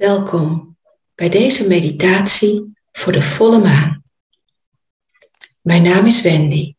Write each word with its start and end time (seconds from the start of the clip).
Welkom 0.00 0.78
bij 1.14 1.28
deze 1.28 1.66
meditatie 1.66 2.72
voor 2.92 3.12
de 3.12 3.22
volle 3.22 3.58
maan. 3.58 4.02
Mijn 5.60 5.82
naam 5.82 6.06
is 6.06 6.22
Wendy. 6.22 6.74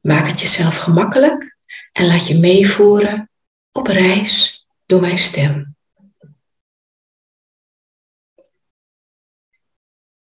Maak 0.00 0.26
het 0.26 0.40
jezelf 0.40 0.76
gemakkelijk 0.76 1.56
en 1.92 2.06
laat 2.06 2.26
je 2.26 2.38
meevoeren 2.38 3.30
op 3.72 3.86
reis 3.86 4.66
door 4.86 5.00
mijn 5.00 5.18
stem. 5.18 5.76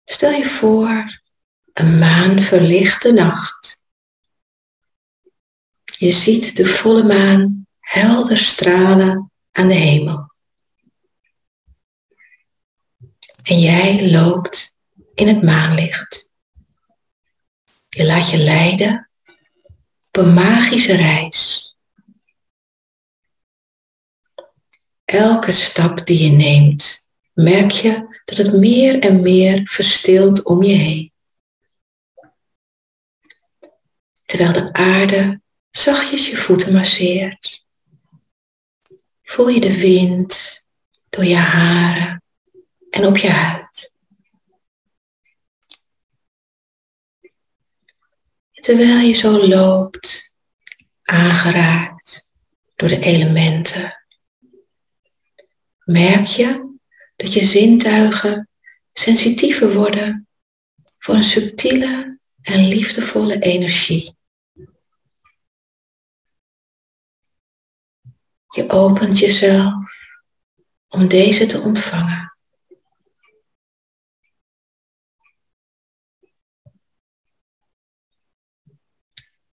Stel 0.06 0.32
je 0.32 0.46
voor 0.46 1.22
een 1.74 2.00
maanverlichte 2.00 3.12
nacht. 3.12 3.84
Je 5.84 6.12
ziet 6.12 6.56
de 6.56 6.66
volle 6.66 7.04
maan 7.04 7.68
helder 7.80 8.38
stralen 8.38 9.32
aan 9.52 9.68
de 9.68 9.74
hemel. 9.74 10.29
En 13.50 13.60
jij 13.60 14.12
loopt 14.12 14.78
in 15.14 15.28
het 15.28 15.44
maanlicht. 15.44 16.34
Je 17.90 18.06
laat 18.06 18.30
je 18.30 18.38
leiden 18.38 19.10
op 20.08 20.18
een 20.18 20.34
magische 20.34 20.96
reis. 20.96 21.68
Elke 25.06 25.52
stap 25.52 26.08
die 26.08 26.24
je 26.24 26.32
neemt, 26.32 27.10
merk 27.34 27.72
je 27.72 28.22
dat 28.26 28.38
het 28.38 28.54
meer 28.54 29.00
en 29.00 29.22
meer 29.22 29.62
verstilt 29.70 30.44
om 30.44 30.64
je 30.64 30.76
heen. 30.76 31.14
Terwijl 34.26 34.54
de 34.54 34.74
aarde 34.74 35.42
zachtjes 35.72 36.30
je 36.30 36.38
voeten 36.38 36.74
masseert, 36.74 37.66
voel 39.24 39.48
je 39.48 39.60
de 39.60 39.78
wind 39.78 40.62
door 41.10 41.26
je 41.26 41.36
haren 41.36 42.20
en 42.90 43.06
op 43.06 43.18
je 43.18 43.30
huid. 43.30 43.94
Terwijl 48.52 49.00
je 49.00 49.14
zo 49.14 49.48
loopt, 49.48 50.36
aangeraakt 51.02 52.34
door 52.76 52.90
de 52.90 53.00
elementen, 53.00 54.04
merk 55.84 56.26
je 56.26 56.78
dat 57.16 57.34
je 57.34 57.46
zintuigen 57.46 58.50
sensitiever 58.94 59.74
worden 59.74 60.28
voor 60.98 61.16
een 61.16 61.24
subtiele 61.24 62.20
en 62.42 62.68
liefdevolle 62.68 63.40
energie. 63.40 64.18
Je 68.50 68.70
opent 68.70 69.20
jezelf 69.20 70.08
om 70.88 71.08
deze 71.08 71.46
te 71.46 71.60
ontvangen. 71.60 72.38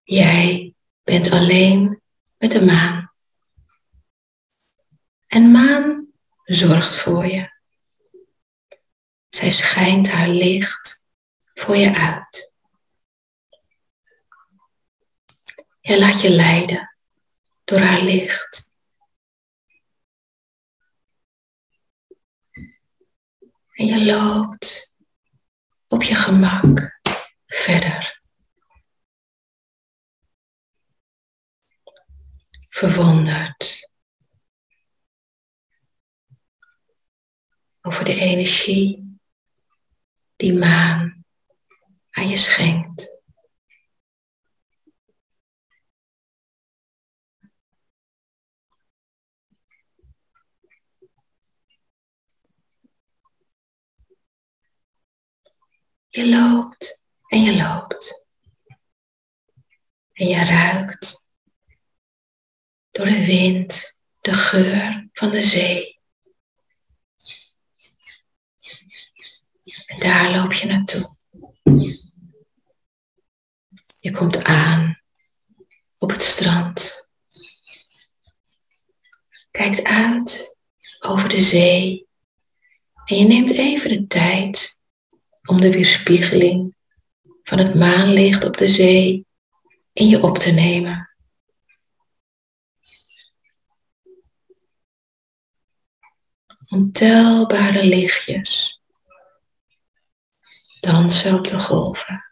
Jij 0.09 0.75
bent 1.03 1.31
alleen 1.31 2.03
met 2.39 2.53
de 2.53 2.65
maan. 2.65 3.13
En 5.27 5.51
maan 5.51 6.13
zorgt 6.45 6.95
voor 6.95 7.27
je. 7.27 7.51
Zij 9.29 9.51
schijnt 9.51 10.09
haar 10.09 10.29
licht 10.29 11.07
voor 11.55 11.77
je 11.77 11.95
uit. 11.95 12.53
Je 15.81 15.99
laat 15.99 16.21
je 16.21 16.31
leiden 16.31 16.97
door 17.65 17.81
haar 17.81 18.01
licht. 18.01 18.73
En 23.73 23.87
je 23.87 24.05
loopt 24.05 24.95
op 25.87 26.03
je 26.03 26.15
gemak 26.15 27.01
verder. 27.47 28.16
Verwonderd 32.77 33.91
over 37.81 38.05
de 38.05 38.15
energie 38.15 39.19
die 40.37 40.53
maan 40.53 41.25
aan 42.11 42.29
je 42.29 42.37
schenkt. 42.37 43.15
Je 56.09 56.29
loopt 56.29 57.07
en 57.27 57.43
je 57.43 57.57
loopt. 57.57 58.25
En 60.13 60.27
je 60.27 60.45
ruikt 60.45 61.26
door 62.97 63.07
de 63.07 63.27
wind, 63.27 64.01
de 64.21 64.35
geur 64.35 65.09
van 65.13 65.31
de 65.31 65.43
zee. 65.43 66.01
En 69.87 69.99
daar 69.99 70.31
loop 70.31 70.53
je 70.53 70.67
naartoe. 70.67 71.17
Je 74.01 74.11
komt 74.11 74.45
aan 74.45 75.01
op 75.99 76.11
het 76.11 76.23
strand. 76.23 77.09
Kijkt 79.51 79.85
uit 79.85 80.57
over 80.99 81.29
de 81.29 81.41
zee. 81.41 82.09
En 83.05 83.17
je 83.17 83.25
neemt 83.25 83.51
even 83.51 83.91
de 83.91 84.07
tijd 84.07 84.81
om 85.45 85.61
de 85.61 85.71
weerspiegeling 85.71 86.77
van 87.43 87.59
het 87.59 87.75
maanlicht 87.75 88.45
op 88.45 88.57
de 88.57 88.69
zee 88.69 89.27
in 89.93 90.09
je 90.09 90.23
op 90.23 90.39
te 90.39 90.51
nemen. 90.51 91.16
Ontelbare 96.69 97.85
lichtjes 97.85 98.81
dansen 100.81 101.35
op 101.35 101.47
de 101.47 101.59
golven. 101.59 102.25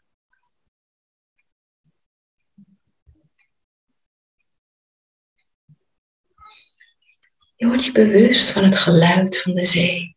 Je 7.56 7.66
wordt 7.66 7.84
je 7.84 7.92
bewust 7.92 8.50
van 8.50 8.64
het 8.64 8.76
geluid 8.76 9.40
van 9.40 9.54
de 9.54 9.66
zee, 9.66 10.16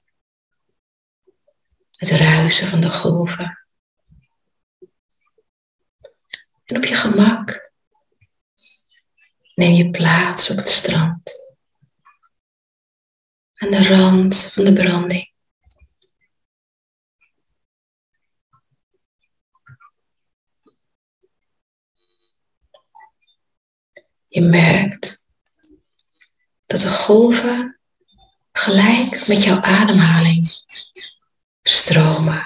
het 1.91 2.09
ruisen 2.09 2.67
van 2.67 2.79
de 2.79 2.89
golven. 2.89 3.65
En 6.65 6.77
op 6.77 6.85
je 6.85 6.95
gemak 6.95 7.71
neem 9.55 9.73
je 9.73 9.89
plaats 9.89 10.49
op 10.49 10.57
het 10.57 10.69
strand 10.69 11.46
aan 13.57 13.71
de 13.71 13.87
rand 13.87 14.35
van 14.35 14.63
de 14.65 14.73
branding. 14.73 15.31
Je 24.25 24.41
merkt 24.41 25.25
dat 26.65 26.81
de 26.81 26.91
golven 26.91 27.79
gelijk 28.51 29.27
met 29.27 29.43
jouw 29.43 29.61
ademhaling 29.61 30.47
stromen. 31.61 32.45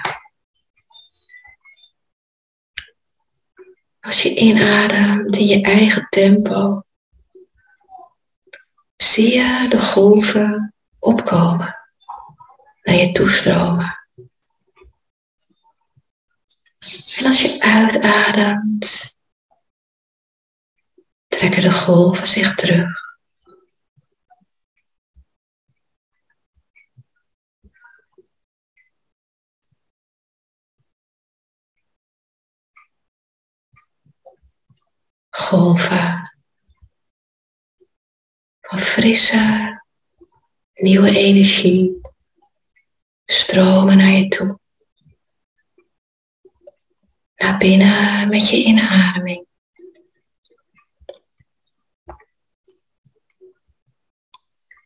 Als 4.00 4.22
je 4.22 4.34
inademt 4.34 5.36
in 5.36 5.46
je 5.46 5.62
eigen 5.62 6.06
tempo, 6.08 6.82
zie 8.96 9.32
je 9.32 9.66
de 9.70 9.80
golven 9.80 10.74
opkomen, 11.02 11.76
naar 12.82 12.94
je 12.94 13.12
toestromen. 13.12 14.06
En 17.16 17.26
als 17.26 17.42
je 17.42 17.60
uitademt, 17.60 19.18
trekken 21.28 21.62
de 21.62 21.72
golven 21.72 22.26
zich 22.26 22.54
terug. 22.54 23.00
Golven 35.30 36.36
van 38.60 38.78
frisse 38.78 39.81
nieuwe 40.82 41.16
energie 41.16 42.00
stromen 43.24 43.96
naar 43.96 44.10
je 44.10 44.28
toe. 44.28 44.58
Naar 47.36 47.58
binnen 47.58 48.28
met 48.28 48.48
je 48.50 48.64
inademing. 48.64 49.46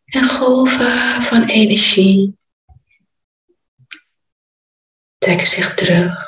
En 0.04 0.24
golven 0.24 1.22
van 1.22 1.44
energie 1.44 2.36
trekken 5.18 5.46
zich 5.46 5.74
terug 5.74 6.26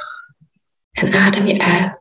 en 0.90 1.12
adem 1.12 1.46
je 1.46 1.60
uit. 1.60 1.97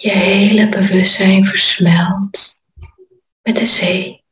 Je 0.00 0.10
hele 0.10 0.68
bewustzijn 0.68 1.44
versmelt 1.44 2.64
met 3.42 3.56
de 3.56 3.66
zee. 3.66 4.24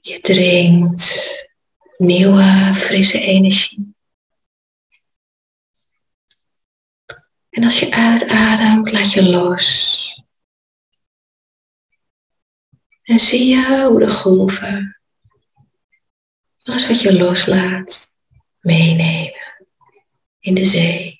Je 0.00 0.20
drinkt 0.20 1.30
nieuwe, 1.96 2.72
frisse 2.74 3.20
energie. 3.20 3.94
En 7.50 7.64
als 7.64 7.80
je 7.80 7.92
uitademt, 7.92 8.92
laat 8.92 9.12
je 9.12 9.24
los. 9.24 10.22
En 13.02 13.18
zie 13.18 13.46
je 13.46 13.86
hoe 13.88 13.98
de 13.98 14.10
golven, 14.10 15.00
alles 16.62 16.86
wat 16.86 17.00
je 17.00 17.18
loslaat, 17.18 18.18
meenemen 18.60 19.66
in 20.38 20.54
de 20.54 20.64
zee. 20.64 21.17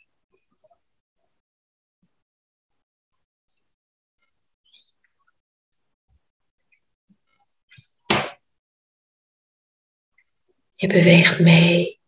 Je 10.81 10.87
beweegt 10.87 11.39
mee 11.39 12.01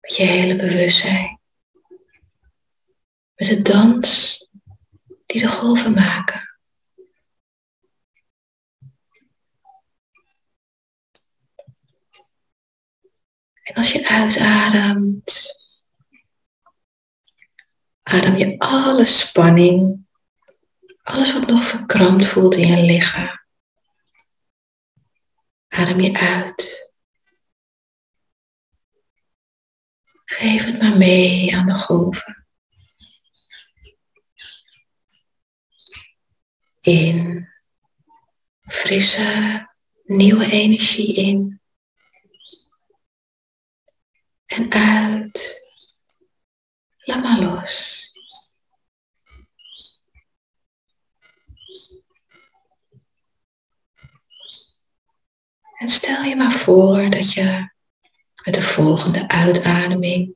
met 0.00 0.16
je 0.16 0.22
hele 0.22 0.56
bewustzijn. 0.56 1.40
Met 3.34 3.48
de 3.48 3.62
dans 3.62 4.38
die 5.26 5.40
de 5.40 5.48
golven 5.48 5.92
maken. 5.92 6.58
En 13.62 13.74
als 13.74 13.92
je 13.92 14.08
uitademt, 14.08 15.54
adem 18.02 18.36
je 18.36 18.58
alle 18.58 19.04
spanning, 19.04 20.06
alles 21.02 21.32
wat 21.32 21.46
nog 21.46 21.64
verkrampt 21.64 22.24
voelt 22.24 22.54
in 22.54 22.68
je 22.68 22.82
lichaam, 22.82 23.44
adem 25.68 26.00
je 26.00 26.18
uit. 26.18 26.89
Geef 30.40 30.64
het 30.64 30.82
maar 30.82 30.96
mee 30.96 31.56
aan 31.56 31.66
de 31.66 31.74
golven. 31.74 32.46
In 36.80 37.48
frisse, 38.60 39.68
nieuwe 40.04 40.50
energie 40.50 41.14
in 41.14 41.60
en 44.46 44.72
uit. 44.72 45.62
Laat 46.98 47.22
maar 47.22 47.40
los. 47.40 47.98
En 55.78 55.88
stel 55.88 56.22
je 56.22 56.36
maar 56.36 56.52
voor 56.52 57.10
dat 57.10 57.32
je 57.32 57.78
met 58.50 58.58
de 58.58 58.66
volgende 58.66 59.28
uitademing 59.28 60.34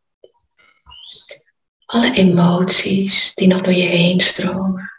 alle 1.85 2.15
emoties 2.15 3.35
die 3.35 3.47
nog 3.47 3.61
door 3.61 3.73
je 3.73 3.83
heen 3.83 4.21
stromen 4.21 4.93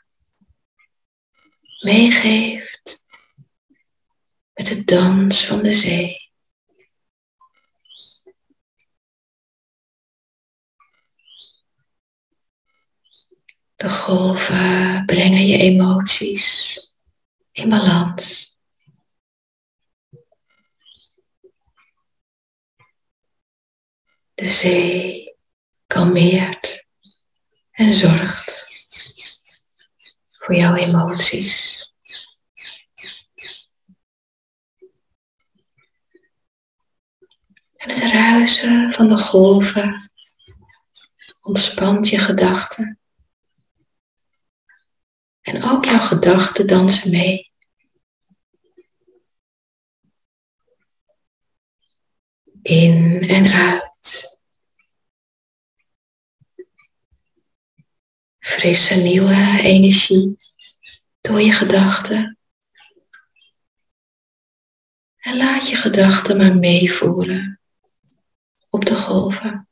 meegeeft 1.80 3.04
met 4.54 4.68
de 4.68 4.84
dans 4.84 5.46
van 5.46 5.64
de 5.64 5.74
zee. 5.74 6.30
De 13.76 13.90
golven 13.90 15.06
brengen 15.06 15.46
je 15.46 15.58
emoties 15.58 16.80
in 17.52 17.70
balans. 17.70 18.55
De 24.36 24.46
zee 24.46 25.38
kalmeert 25.88 26.86
en 27.72 27.94
zorgt 27.94 28.68
voor 30.30 30.56
jouw 30.56 30.76
emoties. 30.76 31.74
En 37.76 37.90
het 37.90 38.12
ruisen 38.12 38.92
van 38.92 39.08
de 39.08 39.18
golven 39.18 40.12
ontspant 41.42 42.10
je 42.10 42.20
gedachten. 42.20 43.00
En 45.42 45.64
ook 45.64 45.86
jouw 45.86 46.00
gedachten 46.00 46.68
dansen 46.68 47.12
mee. 47.12 47.52
In 52.62 53.22
en 53.28 53.48
uit. 53.48 53.95
Frisse 58.40 58.96
nieuwe 58.96 59.60
energie 59.62 60.36
door 61.22 61.42
je 61.42 61.52
gedachten. 61.52 62.38
En 65.18 65.38
laat 65.38 65.70
je 65.70 65.76
gedachten 65.76 66.38
maar 66.38 66.58
meevoeren 66.58 67.60
op 68.70 68.86
de 68.86 68.96
golven. 68.96 69.68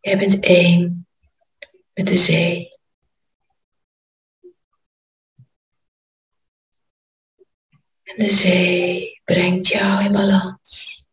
Jij 0.00 0.18
bent 0.18 0.40
één 0.40 1.06
met 1.94 2.06
de 2.06 2.16
zee. 2.16 2.77
En 8.08 8.24
de 8.24 8.30
zee 8.30 9.20
brengt 9.24 9.68
jou 9.68 10.04
in 10.04 10.12
balans. 10.12 11.06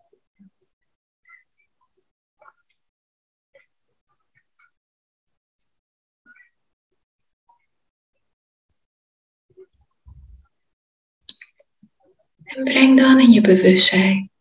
En 12.44 12.64
breng 12.64 13.00
dan 13.00 13.20
in 13.20 13.32
je 13.32 13.42
bewustzijn 13.42 14.32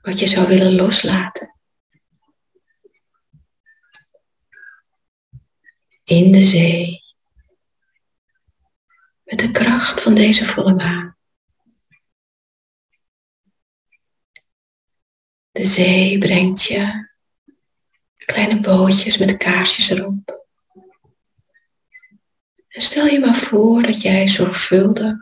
wat 0.00 0.18
je 0.18 0.26
zou 0.26 0.46
willen 0.46 0.74
loslaten. 0.74 1.56
in 6.08 6.32
de 6.32 6.44
zee. 6.44 7.02
Met 9.24 9.38
de 9.38 9.50
kracht 9.50 10.02
van 10.02 10.14
deze 10.14 10.46
volle 10.46 10.74
maan. 10.74 11.17
De 15.58 15.64
zee 15.64 16.18
brengt 16.18 16.62
je 16.62 17.08
kleine 18.14 18.60
bootjes 18.60 19.18
met 19.18 19.36
kaarsjes 19.36 19.88
erop. 19.90 20.46
En 22.68 22.82
stel 22.82 23.06
je 23.06 23.20
maar 23.20 23.36
voor 23.36 23.82
dat 23.82 24.02
jij 24.02 24.28
zorgvuldig 24.28 25.16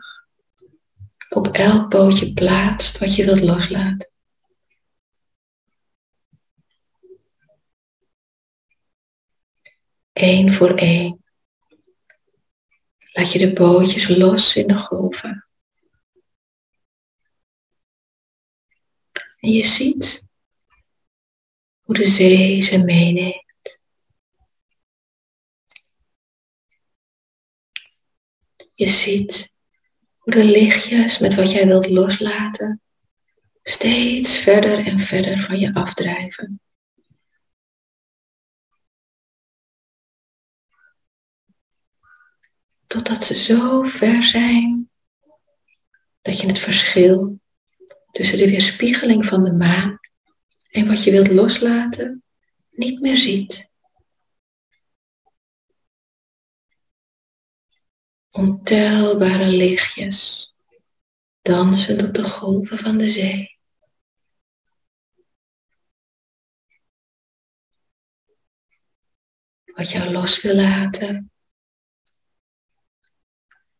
op 1.29 1.47
elk 1.47 1.89
bootje 1.89 2.33
plaatst 2.33 2.97
wat 2.97 3.15
je 3.15 3.25
wilt 3.25 3.41
loslaten. 3.41 4.11
één 10.13 10.53
voor 10.53 10.73
één. 10.75 11.23
Laat 13.11 13.31
je 13.31 13.39
de 13.39 13.53
bootjes 13.53 14.07
los 14.07 14.55
in 14.55 14.67
de 14.67 14.77
golven. 14.77 15.47
En 19.39 19.51
je 19.51 19.63
ziet 19.63 20.26
hoe 21.87 21.95
de 21.95 22.07
zee 22.07 22.61
ze 22.61 22.77
meeneemt. 22.77 23.79
Je 28.73 28.87
ziet 28.87 29.53
hoe 30.17 30.33
de 30.33 30.43
lichtjes 30.43 31.19
met 31.19 31.35
wat 31.35 31.51
jij 31.51 31.65
wilt 31.65 31.89
loslaten 31.89 32.81
steeds 33.61 34.37
verder 34.37 34.87
en 34.87 34.99
verder 34.99 35.39
van 35.39 35.59
je 35.59 35.73
afdrijven. 35.73 36.61
Totdat 42.87 43.23
ze 43.23 43.35
zo 43.35 43.83
ver 43.83 44.23
zijn 44.23 44.89
dat 46.21 46.41
je 46.41 46.47
het 46.47 46.59
verschil 46.59 47.39
tussen 48.11 48.37
de 48.37 48.49
weerspiegeling 48.49 49.25
van 49.25 49.43
de 49.43 49.53
maan 49.53 49.96
en 50.69 50.87
wat 50.87 51.03
je 51.03 51.11
wilt 51.11 51.31
loslaten 51.31 52.23
niet 52.69 52.99
meer 52.99 53.17
ziet. 53.17 53.71
Ontelbare 58.29 59.47
lichtjes 59.47 60.53
dansend 61.41 62.03
op 62.03 62.13
de 62.13 62.23
golven 62.23 62.77
van 62.77 62.97
de 62.97 63.09
zee. 63.09 63.59
Wat 69.65 69.91
jou 69.91 70.11
los 70.11 70.41
wil 70.41 70.55
laten, 70.55 71.31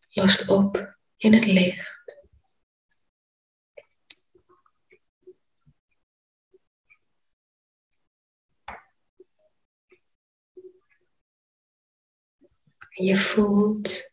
lost 0.09 0.49
op 0.49 0.97
in 1.17 1.33
het 1.33 1.45
licht. 1.45 1.96
En 12.97 13.05
je 13.05 13.17
voelt 13.17 14.11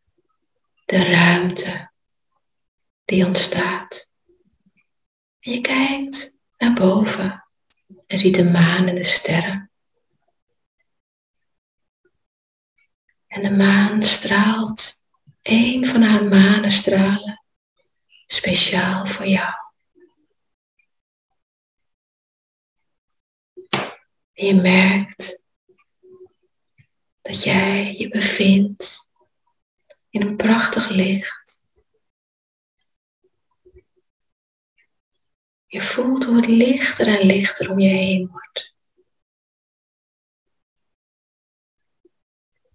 de 0.85 1.05
ruimte 1.05 1.93
die 3.05 3.27
ontstaat. 3.27 4.13
En 5.41 5.53
je 5.53 5.61
kijkt 5.61 6.39
naar 6.59 6.73
boven 6.73 7.49
en 8.07 8.19
ziet 8.19 8.35
de 8.35 8.51
maan 8.51 8.87
en 8.87 8.95
de 8.95 9.05
sterren. 9.05 9.71
En 13.27 13.43
de 13.43 13.51
maan 13.51 14.03
straalt 14.03 15.05
een 15.43 15.87
van 15.87 16.03
haar 16.03 16.25
manenstralen 16.25 17.45
speciaal 18.27 19.07
voor 19.07 19.27
jou. 19.27 19.55
En 24.33 24.47
je 24.47 24.55
merkt 24.55 25.44
dat 27.25 27.43
jij 27.43 27.95
je 27.99 28.09
bevindt 28.09 29.09
in 30.11 30.23
een 30.23 30.37
prachtig 30.37 30.89
licht. 30.89 31.63
Je 35.67 35.81
voelt 35.81 36.25
hoe 36.25 36.37
het 36.37 36.47
lichter 36.47 37.07
en 37.07 37.27
lichter 37.27 37.71
om 37.71 37.79
je 37.79 37.89
heen 37.89 38.29
wordt. 38.31 38.75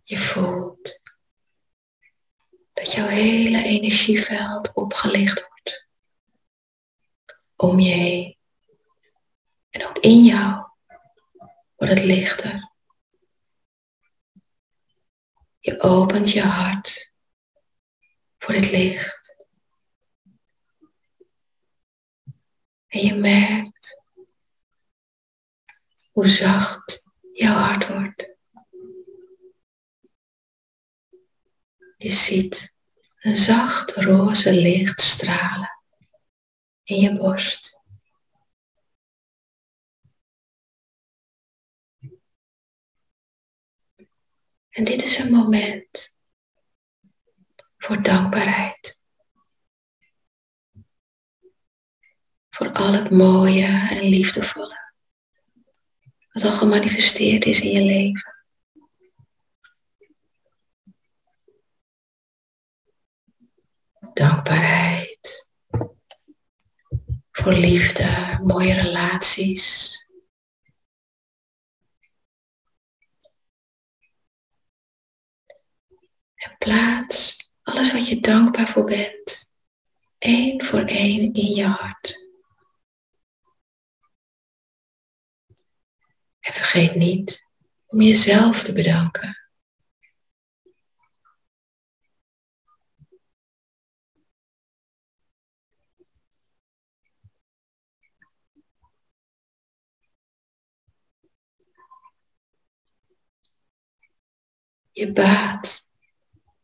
Je 0.03 0.17
voelt 0.17 1.01
dat 2.73 2.91
jouw 2.91 3.07
hele 3.07 3.63
energieveld 3.63 4.73
opgelicht 4.73 5.47
wordt. 5.47 5.87
Om 7.55 7.79
je 7.79 7.93
heen. 7.93 8.37
En 9.69 9.87
ook 9.87 9.97
in 9.97 10.23
jou 10.23 10.69
wordt 11.75 11.93
het 11.93 12.03
lichter. 12.03 12.77
Je 15.69 15.81
opent 15.81 16.31
je 16.31 16.41
hart 16.41 17.13
voor 18.37 18.53
het 18.53 18.71
licht. 18.71 19.35
En 22.87 22.99
je 23.05 23.13
merkt 23.13 24.01
hoe 26.11 26.27
zacht 26.27 27.09
jouw 27.33 27.53
hart 27.53 27.87
wordt. 27.87 28.35
Je 31.97 32.11
ziet 32.11 32.75
een 33.19 33.35
zacht 33.35 33.91
roze 33.91 34.53
licht 34.53 35.01
stralen 35.01 35.81
in 36.83 36.99
je 36.99 37.17
borst. 37.17 37.78
En 44.79 44.85
dit 44.85 45.03
is 45.03 45.17
een 45.17 45.31
moment 45.31 46.15
voor 47.77 48.01
dankbaarheid. 48.01 49.03
Voor 52.49 52.71
al 52.71 52.93
het 52.93 53.09
mooie 53.09 53.87
en 53.89 54.03
liefdevolle 54.03 54.93
wat 56.31 56.43
al 56.43 56.51
gemanifesteerd 56.51 57.45
is 57.45 57.61
in 57.61 57.71
je 57.71 57.81
leven. 57.81 58.45
Dankbaarheid 64.13 65.51
voor 67.31 67.53
liefde, 67.53 68.39
mooie 68.43 68.73
relaties, 68.73 69.97
En 76.39 76.55
plaats 76.57 77.49
alles 77.61 77.93
wat 77.93 78.07
je 78.07 78.19
dankbaar 78.19 78.67
voor 78.67 78.83
bent, 78.83 79.53
één 80.17 80.65
voor 80.65 80.83
één 80.83 81.33
in 81.33 81.55
je 81.55 81.65
hart. 81.65 82.27
En 86.39 86.53
vergeet 86.53 86.95
niet 86.95 87.47
om 87.85 88.01
jezelf 88.01 88.63
te 88.63 88.73
bedanken. 88.73 89.37
Je 104.91 105.11
baat 105.11 105.88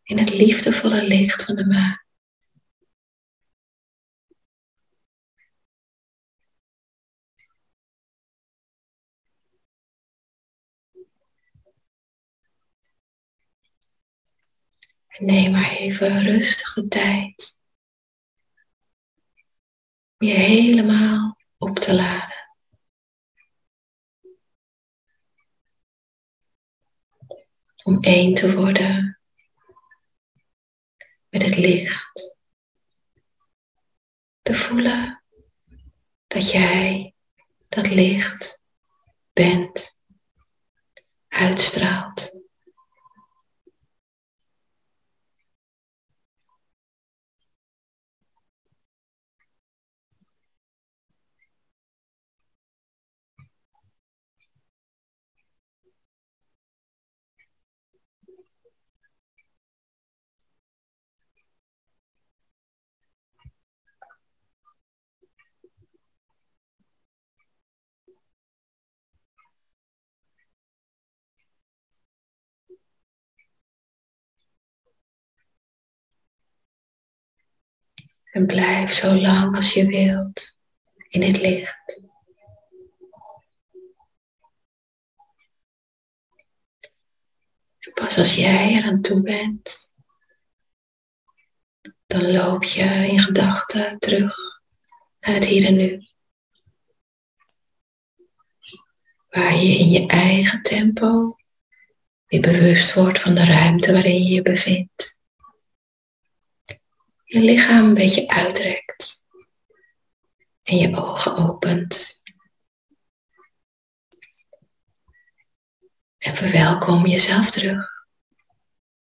in 0.05 0.17
het 0.17 0.33
liefdevolle 0.33 1.03
licht 1.07 1.43
van 1.43 1.55
de 1.55 1.65
maan. 1.65 2.03
En 15.07 15.25
neem 15.25 15.51
maar 15.51 15.69
even 15.69 16.23
rustig 16.23 16.73
de 16.73 16.87
tijd 16.87 17.59
om 20.17 20.27
je 20.27 20.33
helemaal 20.33 21.37
op 21.57 21.79
te 21.79 21.93
laden. 21.93 22.43
Om 27.83 27.99
één 28.01 28.33
te 28.33 28.55
worden 28.55 29.19
met 31.35 31.43
het 31.43 31.57
licht. 31.57 32.33
Te 34.41 34.53
voelen 34.53 35.23
dat 36.27 36.51
jij 36.51 37.15
dat 37.69 37.89
licht 37.89 38.61
bent, 39.33 39.95
uitstraalt. 41.27 42.44
En 78.35 78.45
blijf 78.45 78.93
zo 78.93 79.13
lang 79.13 79.55
als 79.55 79.73
je 79.73 79.85
wilt 79.85 80.57
in 81.07 81.21
het 81.21 81.41
licht. 81.41 82.01
En 87.79 87.93
pas 87.93 88.17
als 88.17 88.35
jij 88.35 88.75
er 88.75 88.83
aan 88.83 89.01
toe 89.01 89.21
bent, 89.21 89.93
dan 92.07 92.31
loop 92.31 92.63
je 92.63 92.83
in 92.83 93.19
gedachten 93.19 93.99
terug 93.99 94.37
naar 95.19 95.35
het 95.35 95.45
hier 95.45 95.65
en 95.65 95.75
nu. 95.75 96.07
Waar 99.27 99.55
je 99.55 99.77
in 99.77 99.89
je 99.89 100.07
eigen 100.07 100.61
tempo 100.61 101.35
weer 102.25 102.41
bewust 102.41 102.93
wordt 102.93 103.19
van 103.19 103.35
de 103.35 103.45
ruimte 103.45 103.91
waarin 103.91 104.23
je 104.23 104.33
je 104.33 104.41
bevindt 104.41 105.14
je 107.25 107.39
lichaam 107.39 107.85
een 107.85 107.93
beetje 107.93 108.27
uitrekt. 108.27 109.23
en 110.63 110.77
je 110.77 111.01
ogen 111.01 111.35
opent. 111.35 112.23
En 116.17 116.35
verwelkom 116.35 117.05
jezelf 117.05 117.49
terug. 117.49 117.94